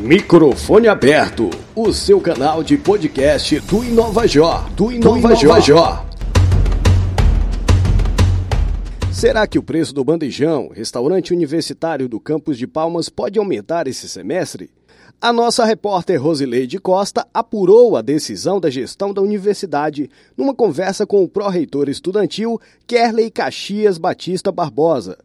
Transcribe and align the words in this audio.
Microfone 0.00 0.88
aberto, 0.88 1.50
o 1.76 1.92
seu 1.92 2.22
canal 2.22 2.62
de 2.62 2.78
podcast 2.78 3.60
do 3.60 3.84
Inovajó, 3.84 4.66
do 4.74 4.90
Inovajó. 4.90 6.06
Será 9.12 9.46
que 9.46 9.58
o 9.58 9.62
preço 9.62 9.92
do 9.92 10.02
bandejão, 10.02 10.70
restaurante 10.74 11.34
universitário 11.34 12.08
do 12.08 12.18
campus 12.18 12.56
de 12.56 12.66
Palmas, 12.66 13.10
pode 13.10 13.38
aumentar 13.38 13.86
esse 13.86 14.08
semestre? 14.08 14.70
A 15.20 15.34
nossa 15.34 15.66
repórter 15.66 16.18
Rosileide 16.20 16.78
Costa 16.78 17.26
apurou 17.34 17.94
a 17.94 18.00
decisão 18.00 18.58
da 18.58 18.70
gestão 18.70 19.12
da 19.12 19.20
universidade 19.20 20.08
numa 20.34 20.54
conversa 20.54 21.06
com 21.06 21.22
o 21.22 21.28
pró-reitor 21.28 21.90
estudantil 21.90 22.58
Kerley 22.86 23.30
Caxias 23.30 23.98
Batista 23.98 24.50
Barbosa. 24.50 25.18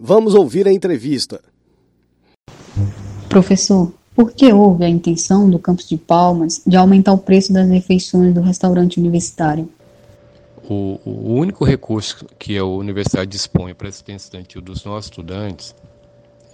Vamos 0.00 0.34
ouvir 0.34 0.68
a 0.68 0.72
entrevista. 0.72 1.40
Professor, 3.28 3.92
por 4.14 4.32
que 4.32 4.52
houve 4.52 4.84
a 4.84 4.88
intenção 4.88 5.50
do 5.50 5.58
campus 5.58 5.88
de 5.88 5.96
Palmas 5.96 6.62
de 6.64 6.76
aumentar 6.76 7.12
o 7.12 7.18
preço 7.18 7.52
das 7.52 7.68
refeições 7.68 8.32
do 8.32 8.40
restaurante 8.40 9.00
universitário? 9.00 9.68
O, 10.68 11.00
o 11.04 11.34
único 11.34 11.64
recurso 11.64 12.26
que 12.38 12.56
a 12.56 12.64
universidade 12.64 13.28
dispõe 13.28 13.74
para 13.74 13.88
assistência 13.88 14.26
estudantil 14.26 14.60
dos 14.60 14.84
nossos 14.84 15.06
estudantes, 15.06 15.74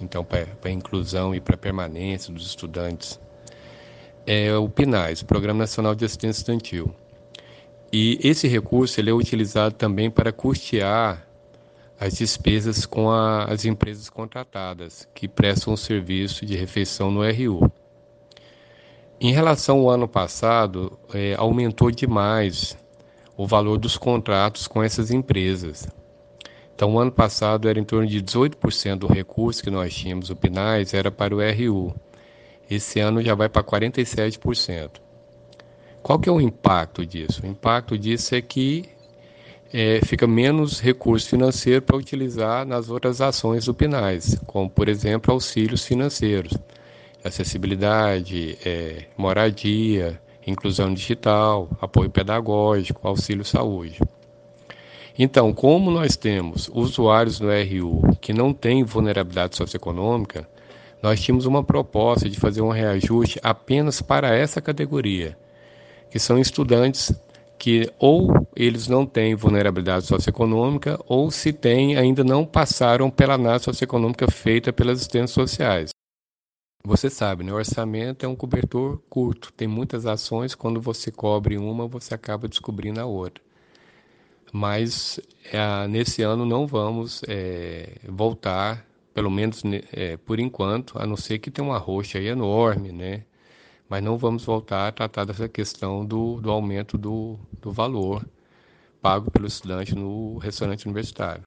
então 0.01 0.25
para 0.25 0.47
a 0.65 0.71
inclusão 0.71 1.35
e 1.35 1.41
para 1.41 1.55
a 1.55 1.59
permanência 1.59 2.33
dos 2.33 2.47
estudantes, 2.47 3.21
é 4.27 4.57
o 4.57 4.71
PNAES, 4.71 5.23
Programa 5.23 5.59
Nacional 5.59 5.95
de 5.95 6.07
Assistência 6.07 6.41
Estudantil. 6.41 6.95
E 7.93 8.19
esse 8.23 8.49
recurso 8.49 8.99
ele 8.99 9.11
é 9.11 9.13
utilizado 9.13 9.75
também 9.75 10.11
para 10.11 10.33
custear 10.33 11.27
as 12.05 12.19
despesas 12.19 12.85
com 12.85 13.11
a, 13.11 13.45
as 13.45 13.65
empresas 13.65 14.11
contratadas 14.11 15.09
que 15.15 15.27
prestam 15.27 15.73
o 15.73 15.77
serviço 15.77 16.45
de 16.45 16.55
refeição 16.55 17.11
no 17.11 17.23
RU. 17.23 17.73
Em 19.19 19.33
relação 19.33 19.79
ao 19.81 19.89
ano 19.89 20.07
passado, 20.07 20.99
é, 21.15 21.35
aumentou 21.35 21.91
demais 21.91 22.77
o 23.39 23.47
valor 23.47 23.79
dos 23.79 23.97
contratos 23.97 24.69
com 24.69 24.83
essas 24.83 25.11
empresas. 25.11 25.89
Então, 26.75 26.95
o 26.95 26.99
ano 26.99 27.11
passado 27.11 27.71
era 27.71 27.81
em 27.81 27.85
torno 27.85 28.07
de 28.07 28.23
18% 28.23 28.97
do 28.97 29.07
recurso 29.07 29.63
que 29.63 29.71
nós 29.71 29.95
tínhamos, 29.95 30.29
o 30.29 30.37
PNAES, 30.37 30.93
era 30.93 31.11
para 31.11 31.35
o 31.35 31.39
RU. 31.39 31.95
Esse 32.69 33.01
ano 33.01 33.23
já 33.23 33.35
vai 33.35 33.49
para 33.49 33.65
47%. 33.65 35.01
Qual 36.03 36.19
que 36.19 36.29
é 36.29 36.33
o 36.33 36.41
impacto 36.41 37.07
disso? 37.07 37.43
O 37.43 37.47
impacto 37.47 37.97
disso 37.97 38.35
é 38.35 38.43
que 38.43 38.91
é, 39.77 39.99
fica 40.07 40.25
menos 40.25 40.79
recurso 40.79 41.29
financeiro 41.29 41.83
para 41.83 41.97
utilizar 41.97 42.65
nas 42.65 42.89
outras 42.89 43.21
ações 43.21 43.65
do 43.65 43.75
PNAES, 43.75 44.39
como, 44.47 44.71
por 44.71 44.89
exemplo, 44.89 45.35
auxílios 45.35 45.85
financeiros, 45.85 46.53
acessibilidade, 47.25 48.57
é, 48.65 49.07
moradia, 49.17 50.21
inclusão 50.47 50.95
digital, 50.95 51.69
apoio 51.81 52.09
pedagógico, 52.09 53.09
auxílio 53.09 53.45
saúde. 53.45 53.99
Então, 55.19 55.53
como 55.53 55.91
nós 55.91 56.17
temos 56.17 56.71
usuários 56.73 57.41
no 57.41 57.49
RU 57.49 58.17
que 58.21 58.33
não 58.33 58.53
têm 58.53 58.85
vulnerabilidade 58.85 59.57
socioeconômica, 59.57 60.49
nós 61.03 61.21
tínhamos 61.21 61.47
uma 61.47 61.65
proposta 61.65 62.31
de 62.31 62.39
fazer 62.39 62.63
um 62.63 62.71
reajuste 62.71 63.41
apenas 63.43 64.01
para 64.01 64.37
essa 64.37 64.61
categoria, 64.61 65.37
que 66.09 66.21
são 66.21 66.39
estudantes 66.39 67.13
que 67.59 67.91
ou 67.99 68.47
eles 68.55 68.89
não 68.89 69.07
têm 69.07 69.35
vulnerabilidade 69.35 70.07
socioeconômica 70.07 70.99
ou 71.07 71.31
se 71.31 71.53
têm 71.53 71.97
ainda 71.97 72.23
não 72.23 72.45
passaram 72.45 73.11
pela 73.11 73.35
análise 73.35 73.65
socioeconômica 73.65 74.31
feita 74.31 74.73
pelas 74.73 74.99
assistentes 74.99 75.33
sociais. 75.33 75.91
Você 76.87 77.09
sabe, 77.09 77.43
né? 77.43 77.51
o 77.51 77.57
orçamento 77.57 78.27
é 78.27 78.29
um 78.29 78.37
cobertor 78.37 78.99
curto, 79.09 79.51
tem 79.55 79.67
muitas 79.67 80.05
ações, 80.05 80.55
quando 80.55 80.83
você 80.83 81.11
cobre 81.11 81.57
uma, 81.57 81.89
você 81.89 82.15
acaba 82.15 82.47
descobrindo 82.47 83.01
a 83.01 83.07
outra. 83.07 83.43
Mas 84.53 85.19
é, 85.51 85.89
nesse 85.89 86.21
ano 86.23 86.45
não 86.45 86.67
vamos 86.67 87.23
é, 87.27 87.97
voltar, 88.07 88.87
pelo 89.15 89.31
menos 89.31 89.63
é, 89.93 90.19
por 90.19 90.39
enquanto, 90.39 90.99
a 90.99 91.07
não 91.07 91.17
ser 91.17 91.39
que 91.39 91.51
tenha 91.51 91.67
uma 91.67 91.79
roxa 91.79 92.19
enorme, 92.21 92.93
né? 92.93 93.25
Mas 93.89 94.03
não 94.03 94.17
vamos 94.17 94.45
voltar 94.45 94.89
a 94.89 94.93
tratar 94.93 95.25
dessa 95.25 95.49
questão 95.49 96.05
do, 96.05 96.41
do 96.41 96.51
aumento 96.51 96.97
do, 96.97 97.39
do 97.61 97.71
valor 97.71 98.27
pago 99.01 99.31
pelo 99.31 99.47
estudante 99.47 99.95
no 99.95 100.39
restaurante 100.39 100.87
universitário. 100.87 101.43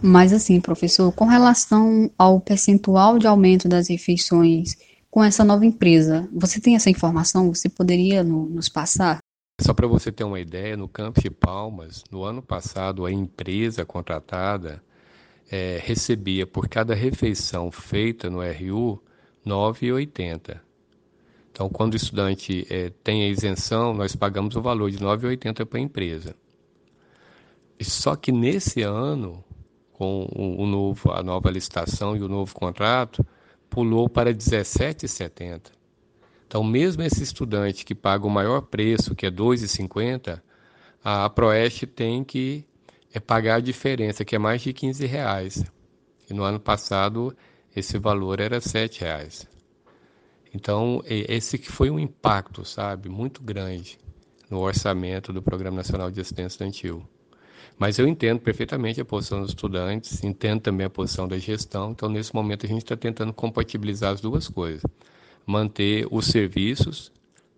Mas 0.00 0.32
assim, 0.32 0.60
professor, 0.60 1.12
com 1.12 1.26
relação 1.26 2.10
ao 2.16 2.40
percentual 2.40 3.18
de 3.18 3.26
aumento 3.26 3.68
das 3.68 3.88
refeições 3.88 4.76
com 5.10 5.22
essa 5.22 5.44
nova 5.44 5.66
empresa, 5.66 6.26
você 6.32 6.58
tem 6.58 6.74
essa 6.74 6.88
informação? 6.88 7.54
Você 7.54 7.68
poderia 7.68 8.24
no, 8.24 8.46
nos 8.46 8.68
passar? 8.68 9.18
Só 9.60 9.74
para 9.74 9.86
você 9.86 10.10
ter 10.10 10.24
uma 10.24 10.40
ideia, 10.40 10.76
no 10.76 10.88
campus 10.88 11.22
de 11.22 11.30
Palmas, 11.30 12.02
no 12.10 12.24
ano 12.24 12.42
passado, 12.42 13.04
a 13.04 13.12
empresa 13.12 13.84
contratada 13.84 14.82
é, 15.50 15.78
recebia 15.84 16.46
por 16.46 16.66
cada 16.66 16.94
refeição 16.94 17.70
feita 17.70 18.30
no 18.30 18.38
RU 18.38 18.94
R$ 19.44 19.50
9,80. 19.50 20.58
Então, 21.52 21.68
quando 21.68 21.92
o 21.92 21.96
estudante 21.96 22.66
é, 22.70 22.90
tem 23.04 23.24
a 23.24 23.28
isenção, 23.28 23.92
nós 23.92 24.16
pagamos 24.16 24.56
o 24.56 24.62
valor 24.62 24.90
de 24.90 24.96
R$ 24.96 25.04
9,80 25.04 25.66
para 25.66 25.78
a 25.78 25.82
empresa. 25.82 26.34
Só 27.78 28.16
que 28.16 28.32
nesse 28.32 28.80
ano, 28.80 29.44
com 29.92 30.26
o, 30.34 30.62
o, 30.62 30.66
novo, 30.66 31.12
a 31.12 31.22
nova 31.22 31.50
licitação 31.50 32.16
e 32.16 32.22
o 32.22 32.28
novo 32.28 32.54
contrato, 32.54 33.24
pulou 33.68 34.08
para 34.08 34.30
R$ 34.30 34.36
17,70. 34.36 35.72
Então, 36.46 36.64
mesmo 36.64 37.02
esse 37.02 37.22
estudante 37.22 37.84
que 37.84 37.94
paga 37.94 38.26
o 38.26 38.30
maior 38.30 38.62
preço, 38.62 39.14
que 39.14 39.26
é 39.26 39.28
R$ 39.28 39.36
2,50, 39.36 40.40
a 41.04 41.28
Proeste 41.28 41.86
tem 41.86 42.24
que 42.24 42.64
é, 43.12 43.20
pagar 43.20 43.56
a 43.56 43.60
diferença, 43.60 44.24
que 44.24 44.34
é 44.34 44.38
mais 44.38 44.62
de 44.62 44.72
15 44.72 45.04
reais. 45.04 45.62
E 46.30 46.32
no 46.32 46.44
ano 46.44 46.60
passado, 46.60 47.36
esse 47.76 47.98
valor 47.98 48.40
era 48.40 48.58
7 48.58 49.02
reais. 49.02 49.51
Então, 50.54 51.02
esse 51.06 51.56
que 51.56 51.70
foi 51.70 51.90
um 51.90 51.98
impacto, 51.98 52.64
sabe, 52.64 53.08
muito 53.08 53.42
grande 53.42 53.98
no 54.50 54.58
orçamento 54.60 55.32
do 55.32 55.42
Programa 55.42 55.78
Nacional 55.78 56.10
de 56.10 56.20
Assistência 56.20 56.48
Estudantil. 56.48 57.02
Mas 57.78 57.98
eu 57.98 58.06
entendo 58.06 58.38
perfeitamente 58.38 59.00
a 59.00 59.04
posição 59.04 59.40
dos 59.40 59.50
estudantes, 59.50 60.22
entendo 60.22 60.60
também 60.60 60.86
a 60.86 60.90
posição 60.90 61.26
da 61.26 61.38
gestão, 61.38 61.92
então 61.92 62.08
nesse 62.08 62.34
momento 62.34 62.66
a 62.66 62.68
gente 62.68 62.82
está 62.82 62.94
tentando 62.94 63.32
compatibilizar 63.32 64.12
as 64.12 64.20
duas 64.20 64.46
coisas. 64.46 64.82
Manter 65.46 66.06
os 66.10 66.26
serviços, 66.26 67.10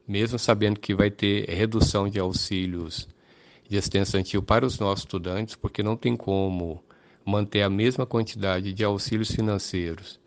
mesmo 0.07 0.39
sabendo 0.39 0.79
que 0.79 0.95
vai 0.95 1.11
ter 1.11 1.51
redução 1.51 2.09
de 2.09 2.21
auxílios 2.21 3.09
de 3.69 3.77
assistência 3.77 4.19
estudantil 4.19 4.43
para 4.43 4.65
os 4.65 4.79
nossos 4.79 5.01
estudantes, 5.01 5.57
porque 5.57 5.83
não 5.83 5.97
tem 5.97 6.17
como 6.17 6.83
manter 7.25 7.63
a 7.63 7.71
mesma 7.71 8.07
quantidade 8.07 8.73
de 8.73 8.85
auxílios 8.85 9.33
financeiros 9.33 10.21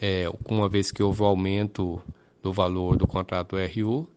é, 0.00 0.26
uma 0.48 0.68
vez 0.68 0.90
que 0.90 1.02
houve 1.02 1.22
o 1.22 1.26
aumento 1.26 2.00
do 2.42 2.52
valor 2.52 2.96
do 2.96 3.06
contrato 3.06 3.56
RU, 3.56 4.08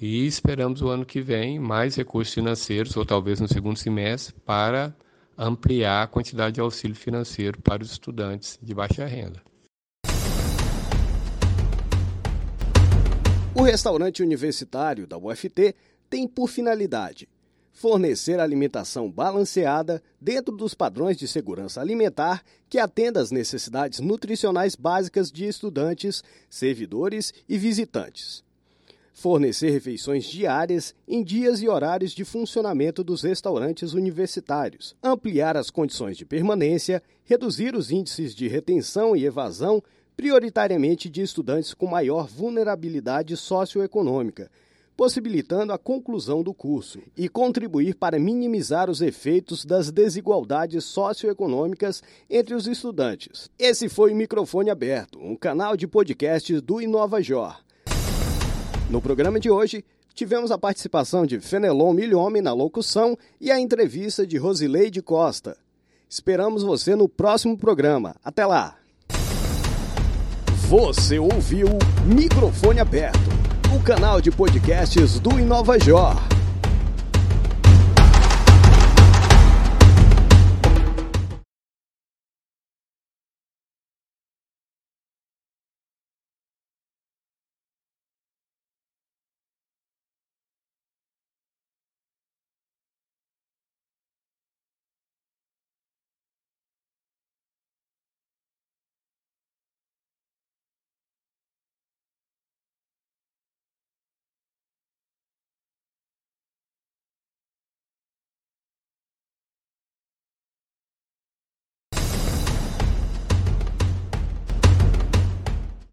e 0.00 0.26
esperamos 0.26 0.82
o 0.82 0.88
ano 0.88 1.06
que 1.06 1.20
vem 1.20 1.58
mais 1.58 1.94
recursos 1.96 2.34
financeiros, 2.34 2.96
ou 2.96 3.04
talvez 3.04 3.40
no 3.40 3.48
segundo 3.48 3.76
semestre, 3.76 4.34
para 4.44 4.94
ampliar 5.36 6.02
a 6.02 6.06
quantidade 6.06 6.54
de 6.54 6.60
auxílio 6.60 6.96
financeiro 6.96 7.60
para 7.60 7.82
os 7.82 7.92
estudantes 7.92 8.58
de 8.62 8.74
baixa 8.74 9.06
renda. 9.06 9.40
O 13.54 13.62
restaurante 13.62 14.22
universitário 14.22 15.06
da 15.06 15.18
UFT 15.18 15.74
tem 16.08 16.26
por 16.26 16.48
finalidade 16.48 17.28
fornecer 17.72 18.38
alimentação 18.38 19.10
balanceada 19.10 20.02
dentro 20.20 20.54
dos 20.56 20.74
padrões 20.74 21.16
de 21.16 21.26
segurança 21.26 21.80
alimentar 21.80 22.44
que 22.68 22.78
atenda 22.78 23.20
às 23.20 23.30
necessidades 23.30 23.98
nutricionais 23.98 24.76
básicas 24.76 25.32
de 25.32 25.46
estudantes, 25.46 26.22
servidores 26.48 27.32
e 27.48 27.56
visitantes. 27.56 28.44
Fornecer 29.14 29.70
refeições 29.70 30.24
diárias 30.24 30.94
em 31.06 31.22
dias 31.22 31.60
e 31.60 31.68
horários 31.68 32.12
de 32.12 32.24
funcionamento 32.24 33.04
dos 33.04 33.22
restaurantes 33.22 33.92
universitários. 33.92 34.96
Ampliar 35.02 35.56
as 35.56 35.70
condições 35.70 36.16
de 36.16 36.24
permanência, 36.24 37.02
reduzir 37.24 37.74
os 37.74 37.90
índices 37.90 38.34
de 38.34 38.48
retenção 38.48 39.14
e 39.14 39.24
evasão, 39.24 39.82
prioritariamente 40.16 41.10
de 41.10 41.20
estudantes 41.20 41.74
com 41.74 41.86
maior 41.86 42.26
vulnerabilidade 42.26 43.36
socioeconômica 43.36 44.50
possibilitando 44.96 45.72
a 45.72 45.78
conclusão 45.78 46.42
do 46.42 46.52
curso 46.52 47.00
e 47.16 47.28
contribuir 47.28 47.94
para 47.94 48.18
minimizar 48.18 48.90
os 48.90 49.00
efeitos 49.00 49.64
das 49.64 49.90
desigualdades 49.90 50.84
socioeconômicas 50.84 52.02
entre 52.28 52.54
os 52.54 52.66
estudantes. 52.66 53.50
Esse 53.58 53.88
foi 53.88 54.12
o 54.12 54.16
Microfone 54.16 54.70
Aberto, 54.70 55.18
um 55.18 55.36
canal 55.36 55.76
de 55.76 55.86
podcasts 55.86 56.60
do 56.60 56.78
Jor. 57.22 57.56
No 58.90 59.00
programa 59.00 59.40
de 59.40 59.50
hoje, 59.50 59.84
tivemos 60.14 60.50
a 60.50 60.58
participação 60.58 61.24
de 61.24 61.40
Fenelon 61.40 61.92
Milhome 61.92 62.40
na 62.40 62.52
locução 62.52 63.16
e 63.40 63.50
a 63.50 63.58
entrevista 63.58 64.26
de 64.26 64.36
Rosileide 64.36 65.00
Costa. 65.00 65.56
Esperamos 66.08 66.62
você 66.62 66.94
no 66.94 67.08
próximo 67.08 67.56
programa. 67.56 68.14
Até 68.22 68.44
lá! 68.44 68.76
Você 70.68 71.18
ouviu 71.18 71.66
Microfone 72.06 72.80
Aberto, 72.80 73.18
o 73.74 73.80
canal 73.80 74.20
de 74.20 74.30
podcasts 74.30 75.18
do 75.18 75.40
InovaJor. 75.40 76.41